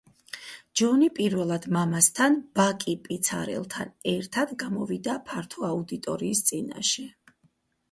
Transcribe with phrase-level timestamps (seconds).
[0.79, 7.09] ჯონი პირველად მამასთან ბაკი პიცარელთან ერთად გამოვიდა ფართო აუდიტორიის წინაშე.